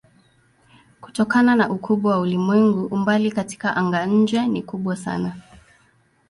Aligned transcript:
Kutokana 1.01 1.55
na 1.55 1.69
ukubwa 1.69 2.11
wa 2.11 2.19
ulimwengu 2.19 2.85
umbali 2.85 3.31
katika 3.31 3.75
anga-nje 3.75 4.47
ni 4.47 4.63
kubwa 4.63 4.95
sana. 4.95 5.35